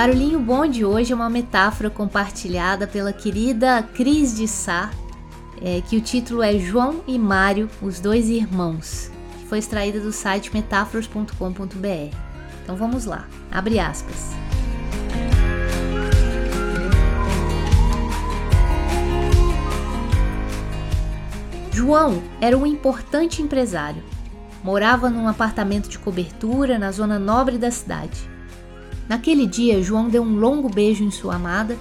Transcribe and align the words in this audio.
barulhinho 0.00 0.40
bom 0.40 0.66
de 0.66 0.82
hoje 0.82 1.12
é 1.12 1.14
uma 1.14 1.28
metáfora 1.28 1.90
compartilhada 1.90 2.86
pela 2.86 3.12
querida 3.12 3.82
Cris 3.82 4.34
de 4.34 4.48
Sá, 4.48 4.90
é, 5.60 5.82
que 5.82 5.94
o 5.94 6.00
título 6.00 6.42
é 6.42 6.58
João 6.58 7.04
e 7.06 7.18
Mário, 7.18 7.68
os 7.82 8.00
dois 8.00 8.30
irmãos. 8.30 9.10
Foi 9.46 9.58
extraída 9.58 10.00
do 10.00 10.10
site 10.10 10.54
metáforas.com.br. 10.54 12.16
Então 12.62 12.76
vamos 12.76 13.04
lá, 13.04 13.28
abre 13.52 13.78
aspas. 13.78 14.30
João 21.70 22.22
era 22.40 22.56
um 22.56 22.64
importante 22.64 23.42
empresário. 23.42 24.02
Morava 24.64 25.10
num 25.10 25.28
apartamento 25.28 25.90
de 25.90 25.98
cobertura 25.98 26.78
na 26.78 26.90
zona 26.90 27.18
nobre 27.18 27.58
da 27.58 27.70
cidade. 27.70 28.29
Naquele 29.10 29.44
dia, 29.44 29.82
João 29.82 30.08
deu 30.08 30.22
um 30.22 30.38
longo 30.38 30.68
beijo 30.68 31.02
em 31.02 31.10
sua 31.10 31.34
amada 31.34 31.76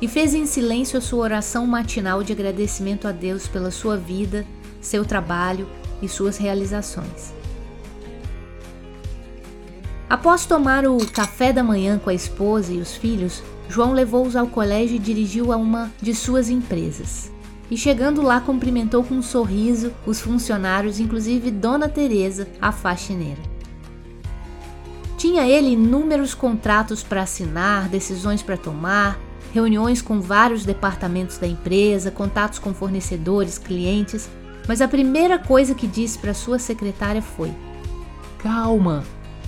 e 0.00 0.08
fez 0.08 0.34
em 0.34 0.44
silêncio 0.44 0.98
a 0.98 1.00
sua 1.00 1.20
oração 1.20 1.68
matinal 1.68 2.24
de 2.24 2.32
agradecimento 2.32 3.06
a 3.06 3.12
Deus 3.12 3.46
pela 3.46 3.70
sua 3.70 3.96
vida, 3.96 4.44
seu 4.80 5.04
trabalho 5.04 5.68
e 6.02 6.08
suas 6.08 6.38
realizações. 6.38 7.32
Após 10.10 10.44
tomar 10.44 10.84
o 10.84 10.98
café 11.12 11.52
da 11.52 11.62
manhã 11.62 11.96
com 11.96 12.10
a 12.10 12.14
esposa 12.14 12.72
e 12.72 12.80
os 12.80 12.96
filhos, 12.96 13.40
João 13.68 13.92
levou-os 13.92 14.34
ao 14.34 14.48
colégio 14.48 14.96
e 14.96 14.98
dirigiu 14.98 15.52
a 15.52 15.56
uma 15.56 15.92
de 16.02 16.12
suas 16.12 16.50
empresas. 16.50 17.30
E 17.70 17.76
chegando 17.76 18.20
lá, 18.20 18.40
cumprimentou 18.40 19.04
com 19.04 19.14
um 19.14 19.22
sorriso 19.22 19.92
os 20.04 20.20
funcionários, 20.20 20.98
inclusive 20.98 21.52
Dona 21.52 21.88
Teresa, 21.88 22.48
a 22.60 22.72
faxineira. 22.72 23.51
Tinha 25.22 25.46
ele 25.46 25.74
inúmeros 25.74 26.34
contratos 26.34 27.04
para 27.04 27.22
assinar, 27.22 27.88
decisões 27.88 28.42
para 28.42 28.56
tomar, 28.56 29.20
reuniões 29.54 30.02
com 30.02 30.20
vários 30.20 30.64
departamentos 30.64 31.38
da 31.38 31.46
empresa, 31.46 32.10
contatos 32.10 32.58
com 32.58 32.74
fornecedores, 32.74 33.56
clientes, 33.56 34.28
mas 34.66 34.80
a 34.80 34.88
primeira 34.88 35.38
coisa 35.38 35.76
que 35.76 35.86
disse 35.86 36.18
para 36.18 36.34
sua 36.34 36.58
secretária 36.58 37.22
foi: 37.22 37.54
Calma, 38.38 39.04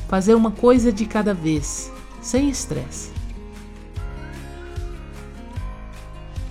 fazer 0.08 0.36
uma 0.36 0.52
coisa 0.52 0.92
de 0.92 1.06
cada 1.06 1.34
vez, 1.34 1.90
sem 2.22 2.48
estresse. 2.48 3.10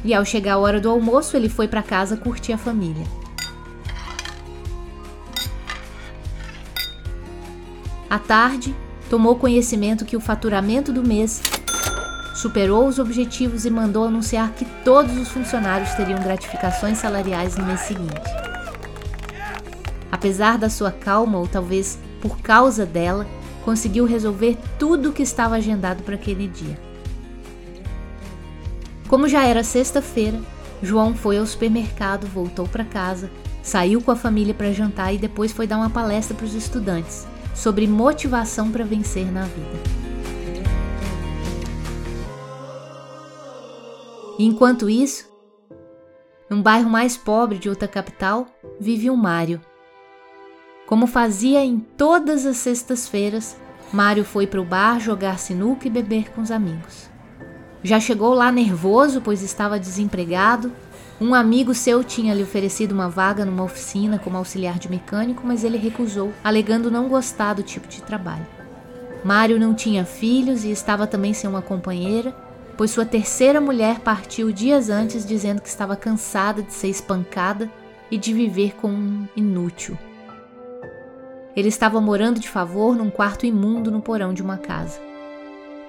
E 0.04 0.14
ao 0.14 0.26
chegar 0.26 0.56
a 0.56 0.60
hora 0.60 0.82
do 0.82 0.90
almoço, 0.90 1.38
ele 1.38 1.48
foi 1.48 1.70
para 1.70 1.82
casa 1.82 2.18
curtir 2.18 2.52
a 2.52 2.58
família. 2.58 3.06
À 8.10 8.20
tarde, 8.20 8.76
tomou 9.14 9.36
conhecimento 9.36 10.06
que 10.06 10.18
o 10.18 10.20
faturamento 10.20 10.92
do 10.92 11.08
mês 11.08 11.40
superou 12.34 12.88
os 12.88 12.98
objetivos 12.98 13.64
e 13.64 13.70
mandou 13.70 14.06
anunciar 14.06 14.54
que 14.54 14.66
todos 14.84 15.16
os 15.16 15.28
funcionários 15.28 15.92
teriam 15.92 16.20
gratificações 16.20 16.98
salariais 16.98 17.56
no 17.56 17.64
mês 17.64 17.82
seguinte. 17.82 18.24
Apesar 20.12 20.58
da 20.58 20.68
sua 20.68 20.92
calma, 20.92 21.38
ou 21.38 21.48
talvez 21.48 22.00
por 22.24 22.40
causa 22.40 22.88
dela, 22.88 23.28
conseguiu 23.64 24.06
resolver 24.06 24.58
tudo 24.80 25.10
o 25.10 25.14
que 25.14 25.22
estava 25.22 25.58
agendado 25.58 26.02
para 26.02 26.16
aquele 26.16 26.48
dia. 26.48 26.80
Como 29.08 29.30
já 29.30 29.46
era 29.46 29.64
sexta-feira, 29.64 30.42
João 30.82 31.14
foi 31.14 31.38
ao 31.38 31.46
supermercado, 31.46 32.26
voltou 32.26 32.68
para 32.68 32.84
casa, 32.84 33.30
saiu 33.62 34.02
com 34.02 34.10
a 34.10 34.16
família 34.16 34.56
para 34.56 34.74
jantar 34.74 35.14
e 35.14 35.20
depois 35.20 35.52
foi 35.52 35.68
dar 35.68 35.78
uma 35.78 35.92
palestra 35.92 36.36
para 36.36 36.48
os 36.48 36.56
estudantes 36.56 37.32
sobre 37.54 37.88
motivação 37.88 38.72
para 38.72 38.84
vencer 38.84 39.32
na 39.32 39.44
vida. 39.44 40.04
enquanto 44.40 44.90
isso, 44.90 45.32
num 46.50 46.62
bairro 46.62 46.90
mais 46.90 47.16
pobre 47.16 47.58
de 47.58 47.70
outra 47.70 47.88
capital, 47.88 48.48
vive 48.80 49.10
um 49.10 49.16
Mário. 49.16 49.62
Como 50.86 51.08
fazia 51.08 51.64
em 51.64 51.80
todas 51.80 52.46
as 52.46 52.58
sextas-feiras, 52.58 53.56
Mário 53.92 54.26
foi 54.26 54.46
para 54.48 54.62
o 54.62 54.66
bar 54.66 55.00
jogar 55.00 55.40
sinuca 55.40 55.88
e 55.88 55.92
beber 55.92 56.32
com 56.32 56.42
os 56.42 56.52
amigos. 56.52 57.10
Já 57.84 58.00
chegou 58.00 58.34
lá 58.34 58.52
nervoso, 58.52 59.22
pois 59.22 59.42
estava 59.42 59.80
desempregado 59.80 60.72
um 61.24 61.34
amigo 61.34 61.74
seu 61.74 62.04
tinha 62.04 62.34
lhe 62.34 62.44
oferecido 62.44 62.92
uma 62.92 63.08
vaga 63.08 63.46
numa 63.46 63.64
oficina 63.64 64.20
como 64.20 64.36
auxiliar 64.36 64.78
de 64.78 64.90
mecânico, 64.90 65.42
mas 65.46 65.64
ele 65.64 65.78
recusou, 65.78 66.34
alegando 66.44 66.92
não 66.92 67.08
gostar 67.08 67.54
do 67.54 67.64
tipo 67.64 67.88
de 67.88 68.02
trabalho. 68.02 68.46
Mário 69.24 69.58
não 69.58 69.74
tinha 69.74 70.04
filhos 70.04 70.66
e 70.66 70.72
estava 70.72 71.08
também 71.08 71.34
sem 71.34 71.50
uma 71.50 71.62
companheira, 71.62 72.36
pois 72.76 72.92
sua 72.92 73.06
terceira 73.06 73.62
mulher 73.62 74.02
partiu 74.02 74.52
dias 74.52 74.90
antes 74.90 75.26
dizendo 75.26 75.62
que 75.62 75.70
estava 75.70 75.96
cansada 75.96 76.62
de 76.62 76.74
ser 76.74 76.90
espancada 76.90 77.72
e 78.12 78.18
de 78.18 78.34
viver 78.34 78.76
com 78.76 78.90
um 78.90 79.26
inútil. 79.34 79.98
Ele 81.56 81.70
estava 81.70 82.02
morando 82.02 82.38
de 82.38 82.50
favor 82.50 82.98
num 82.98 83.10
quarto 83.10 83.46
imundo 83.46 83.90
no 83.90 84.02
porão 84.02 84.34
de 84.34 84.42
uma 84.42 84.58
casa. 84.58 85.00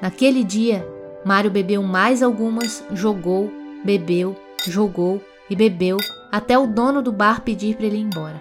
Naquele 0.00 0.44
dia, 0.44 0.86
Mário 1.24 1.50
bebeu 1.50 1.82
mais 1.82 2.22
algumas, 2.22 2.84
jogou, 2.92 3.50
bebeu 3.84 4.43
jogou 4.70 5.22
e 5.48 5.56
bebeu 5.56 5.98
até 6.30 6.58
o 6.58 6.66
dono 6.66 7.02
do 7.02 7.12
bar 7.12 7.42
pedir 7.42 7.76
para 7.76 7.86
ele 7.86 7.96
ir 7.96 8.02
embora. 8.02 8.40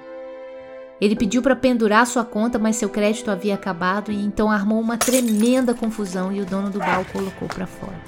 Ele 0.99 1.15
pediu 1.15 1.41
para 1.41 1.55
pendurar 1.55 2.07
sua 2.07 2.23
conta, 2.23 2.57
mas 2.57 2.77
seu 2.77 2.87
crédito 2.87 3.29
havia 3.29 3.55
acabado 3.55 4.11
e 4.11 4.15
então 4.15 4.49
armou 4.49 4.79
uma 4.79 4.97
tremenda 4.97 5.73
confusão 5.73 6.31
e 6.31 6.39
o 6.39 6.45
dono 6.45 6.69
do 6.69 6.79
bar 6.79 7.01
o 7.01 7.05
colocou 7.05 7.47
para 7.47 7.67
fora. 7.67 7.99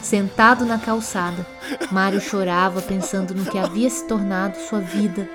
Sentado 0.00 0.64
na 0.64 0.78
calçada, 0.78 1.44
Mário 1.90 2.20
chorava 2.20 2.80
pensando 2.80 3.34
no 3.34 3.44
que 3.44 3.58
havia 3.58 3.90
se 3.90 4.06
tornado 4.06 4.56
sua 4.56 4.78
vida. 4.78 5.28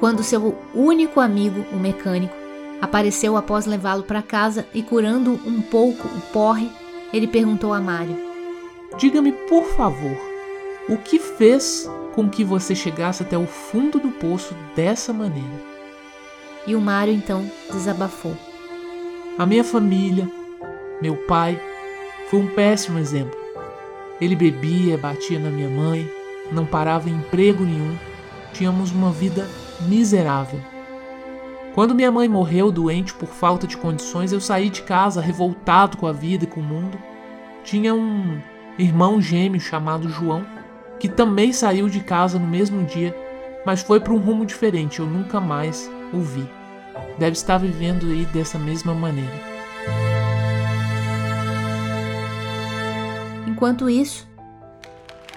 Quando 0.00 0.22
seu 0.22 0.56
único 0.74 1.20
amigo, 1.20 1.62
o 1.70 1.76
mecânico, 1.76 2.34
apareceu 2.80 3.36
após 3.36 3.66
levá-lo 3.66 4.04
para 4.04 4.22
casa 4.22 4.66
e 4.72 4.82
curando 4.82 5.32
um 5.44 5.60
pouco 5.60 6.08
o 6.08 6.20
porre, 6.32 6.70
ele 7.12 7.26
perguntou 7.26 7.74
a 7.74 7.80
Mário: 7.80 8.16
Diga-me, 8.96 9.32
por 9.32 9.64
favor, 9.76 10.16
o 10.88 10.96
que 10.96 11.18
fez 11.18 11.90
com 12.14 12.28
que 12.28 12.44
você 12.44 12.74
chegasse 12.74 13.22
até 13.22 13.36
o 13.36 13.46
fundo 13.46 13.98
do 13.98 14.10
poço 14.10 14.54
dessa 14.74 15.12
maneira? 15.12 15.76
E 16.66 16.74
o 16.74 16.80
Mário 16.80 17.12
então 17.12 17.50
desabafou. 17.72 18.36
A 19.38 19.44
minha 19.44 19.64
família, 19.64 20.30
meu 21.02 21.16
pai, 21.16 21.60
foi 22.30 22.40
um 22.40 22.46
péssimo 22.46 22.98
exemplo. 22.98 23.36
Ele 24.20 24.36
bebia, 24.36 24.96
batia 24.96 25.38
na 25.38 25.50
minha 25.50 25.68
mãe, 25.68 26.08
não 26.52 26.64
parava 26.64 27.10
em 27.10 27.14
emprego 27.14 27.64
nenhum, 27.64 27.96
tínhamos 28.52 28.92
uma 28.92 29.10
vida 29.10 29.46
miserável. 29.88 30.60
Quando 31.74 31.94
minha 31.94 32.10
mãe 32.10 32.28
morreu 32.28 32.72
doente 32.72 33.12
por 33.12 33.28
falta 33.28 33.66
de 33.66 33.76
condições, 33.76 34.32
eu 34.32 34.40
saí 34.40 34.70
de 34.70 34.82
casa 34.82 35.20
revoltado 35.20 35.98
com 35.98 36.06
a 36.06 36.12
vida 36.12 36.44
e 36.44 36.46
com 36.46 36.60
o 36.60 36.64
mundo. 36.64 36.96
Tinha 37.62 37.92
um 37.92 38.40
irmão 38.78 39.20
gêmeo 39.20 39.60
chamado 39.60 40.08
João 40.08 40.55
que 40.98 41.08
também 41.08 41.52
saiu 41.52 41.88
de 41.88 42.00
casa 42.00 42.38
no 42.38 42.46
mesmo 42.46 42.84
dia, 42.84 43.14
mas 43.64 43.82
foi 43.82 44.00
para 44.00 44.12
um 44.12 44.18
rumo 44.18 44.46
diferente, 44.46 45.00
eu 45.00 45.06
nunca 45.06 45.40
mais 45.40 45.90
o 46.12 46.20
vi. 46.20 46.48
Deve 47.18 47.32
estar 47.32 47.58
vivendo 47.58 48.06
aí 48.06 48.24
dessa 48.26 48.58
mesma 48.58 48.94
maneira. 48.94 49.56
Enquanto 53.46 53.88
isso, 53.88 54.28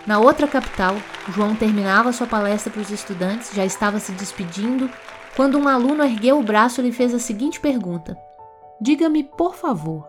na 0.06 0.20
outra 0.20 0.48
capital, 0.48 0.96
João 1.30 1.56
terminava 1.56 2.12
sua 2.12 2.28
palestra 2.28 2.72
para 2.72 2.82
os 2.82 2.90
estudantes, 2.90 3.52
já 3.54 3.66
estava 3.66 4.00
se 4.00 4.12
despedindo, 4.12 4.90
quando 5.36 5.58
um 5.58 5.68
aluno 5.68 6.04
ergueu 6.04 6.40
o 6.40 6.44
braço 6.44 6.82
e 6.82 6.86
lhe 6.86 6.92
fez 6.92 7.14
a 7.14 7.20
seguinte 7.20 7.60
pergunta: 7.60 8.18
Diga-me, 8.82 9.24
por 9.24 9.56
favor, 9.56 10.08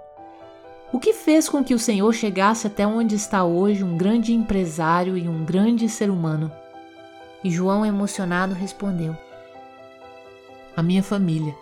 o 0.93 0.99
que 0.99 1.13
fez 1.13 1.49
com 1.49 1.63
que 1.63 1.75
o 1.75 1.79
Senhor 1.79 2.13
chegasse 2.13 2.67
até 2.67 2.87
onde 2.87 3.15
está 3.15 3.45
hoje 3.45 3.85
um 3.85 3.97
grande 3.97 4.33
empresário 4.33 5.17
e 5.17 5.29
um 5.29 5.45
grande 5.45 5.89
ser 5.89 6.11
humano? 6.11 6.51
E 7.45 7.51
João, 7.51 7.87
emocionado, 7.87 8.55
respondeu: 8.55 9.17
A 10.77 10.83
minha 10.83 11.03
família. 11.03 11.55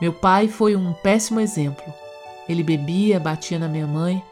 Meu 0.00 0.12
pai 0.12 0.46
foi 0.46 0.76
um 0.76 0.92
péssimo 0.92 1.40
exemplo. 1.40 1.92
Ele 2.48 2.62
bebia, 2.62 3.18
batia 3.18 3.58
na 3.58 3.68
minha 3.68 3.86
mãe, 3.86 4.22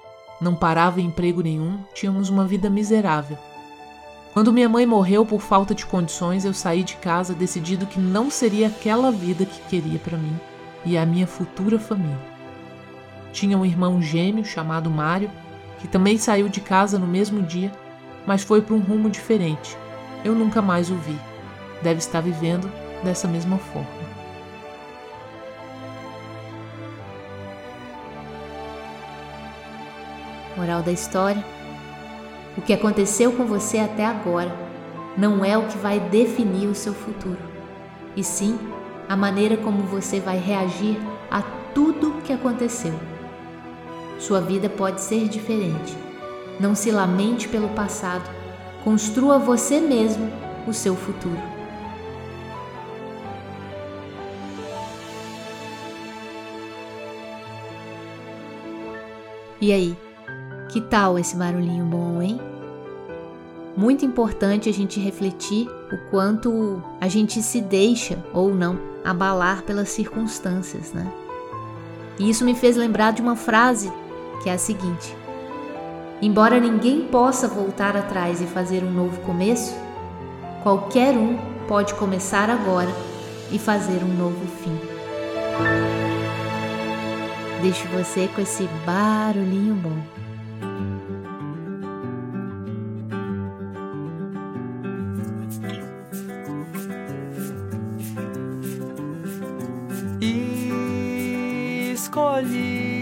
não 0.41 0.55
parava 0.55 1.01
em 1.01 1.07
emprego 1.07 1.43
nenhum, 1.43 1.81
tínhamos 1.93 2.31
uma 2.31 2.47
vida 2.47 2.71
miserável. 2.71 3.37
Quando 4.33 4.53
minha 4.53 4.69
mãe 4.69 4.87
morreu 4.87 5.27
por 5.27 5.41
falta 5.41 5.75
de 5.75 5.85
condições, 5.85 6.45
eu 6.45 6.55
saí 6.55 6.85
de 6.85 6.97
casa 6.97 7.35
decidido 7.35 7.87
que 7.87 7.99
não 7.99 8.31
seria 8.31 8.69
aquela 8.69 9.11
vida 9.11 9.45
que 9.45 9.61
queria 9.63 9.99
para 9.99 10.17
mim 10.17 10.39
e 10.85 10.97
a 10.97 11.05
minha 11.05 11.27
futura 11.27 11.79
família. 11.79 12.36
Tinha 13.37 13.59
um 13.59 13.67
irmão 13.67 14.01
gêmeo 14.01 14.47
chamado 14.47 14.89
Mário, 14.89 15.31
que 15.79 15.87
também 15.87 16.17
saiu 16.17 16.49
de 16.49 16.59
casa 16.59 16.99
no 16.99 17.07
mesmo 17.07 17.43
dia, 17.43 17.71
mas 18.27 18.43
foi 18.43 18.63
para 18.63 18.75
um 18.75 18.81
rumo 18.81 19.11
diferente. 19.11 19.77
Eu 20.25 20.35
nunca 20.35 20.63
mais 20.63 20.91
o 20.91 20.95
vi. 20.95 21.19
Deve 21.83 21.99
estar 21.99 22.23
vivendo 22.23 22.67
dessa 23.05 23.29
mesma 23.29 23.59
forma. 23.59 23.87
Moral 30.57 30.81
da 30.81 30.91
história: 30.91 31.45
o 32.57 32.63
que 32.63 32.73
aconteceu 32.73 33.33
com 33.33 33.45
você 33.45 33.77
até 33.77 34.07
agora 34.07 34.51
não 35.15 35.45
é 35.45 35.59
o 35.59 35.67
que 35.67 35.77
vai 35.77 36.01
definir 36.01 36.69
o 36.69 36.75
seu 36.75 36.95
futuro, 36.95 37.39
e 38.17 38.25
sim 38.25 38.59
a 39.07 39.15
maneira 39.15 39.59
como 39.59 39.83
você 39.83 40.21
vai 40.21 40.39
reagir 40.39 40.97
a 41.31 41.43
tudo 41.75 42.23
que 42.25 42.33
aconteceu. 42.33 42.99
Sua 44.19 44.41
vida 44.41 44.69
pode 44.69 45.01
ser 45.01 45.29
diferente. 45.29 45.97
Não 46.59 46.75
se 46.75 46.91
lamente 46.91 47.49
pelo 47.49 47.69
passado, 47.71 48.29
construa 48.83 49.39
você 49.39 49.81
mesmo 49.81 50.31
o 50.67 50.73
seu 50.73 50.97
futuro. 50.97 51.57
E 59.61 59.73
aí? 59.73 59.97
Que 60.69 60.81
tal 60.81 61.19
esse 61.19 61.37
barulhinho 61.37 61.85
bom, 61.85 62.21
hein? 62.21 62.41
Muito 63.77 64.05
importante 64.05 64.69
a 64.69 64.73
gente 64.73 64.99
refletir 64.99 65.69
o 65.93 66.11
quanto 66.11 66.83
a 67.01 67.09
gente 67.09 67.43
se 67.43 67.61
deixa 67.61 68.19
ou 68.33 68.55
não 68.55 68.79
abalar 69.05 69.63
pelas 69.63 69.91
circunstâncias, 69.91 70.93
né? 70.93 71.07
E 72.19 72.31
isso 72.31 72.45
me 72.45 72.55
fez 72.55 72.77
lembrar 72.77 73.13
de 73.13 73.21
uma 73.21 73.37
frase 73.37 73.93
que 74.43 74.49
é 74.49 74.53
a 74.53 74.59
seguinte: 74.59 75.17
Embora 76.21 76.59
ninguém 76.59 77.03
possa 77.07 77.47
voltar 77.47 77.97
atrás 77.97 78.41
e 78.41 78.47
fazer 78.47 78.83
um 78.83 78.91
novo 78.91 79.21
começo, 79.23 79.75
qualquer 80.63 81.17
um 81.17 81.37
pode 81.69 81.95
começar 81.95 82.49
agora 82.49 82.91
e 83.51 83.59
fazer 83.59 84.03
um 84.03 84.17
novo 84.17 84.47
fim. 84.63 84.79
Deixo 87.63 87.87
você 87.89 88.29
com 88.29 88.41
esse 88.41 88.69
barulhinho 88.85 89.75
bom. 89.75 90.17
escolhi 102.17 102.96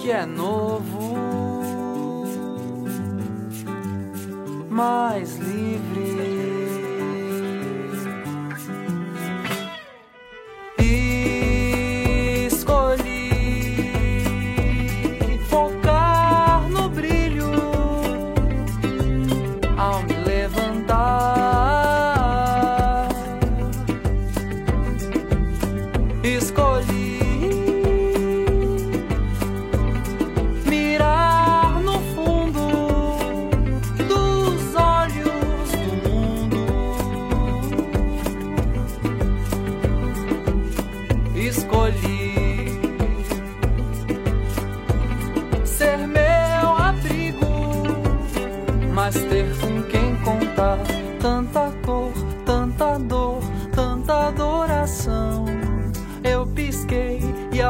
que 0.00 0.10
é 0.10 0.24
novo, 0.24 1.14
mais 4.70 5.36
livre. 5.36 6.29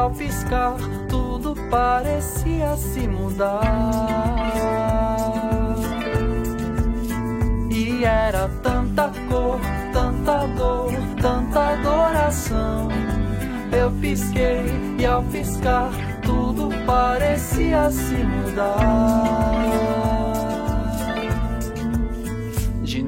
Ao 0.01 0.09
piscar 0.09 0.75
tudo 1.07 1.55
parecia 1.69 2.75
se 2.75 3.07
mudar. 3.07 3.61
E 7.69 8.03
era 8.03 8.49
tanta 8.63 9.11
cor, 9.29 9.59
tanta 9.93 10.47
dor, 10.47 10.91
tanta 11.21 11.59
adoração. 11.73 12.89
Eu 13.71 13.91
pisquei 14.01 14.65
e 14.97 15.05
ao 15.05 15.21
piscar 15.23 15.91
tudo 16.23 16.69
parecia 16.85 17.91
se 17.91 18.15
mudar. 18.15 19.21
se 22.83 23.03